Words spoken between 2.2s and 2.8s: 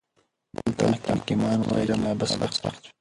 سخت وي.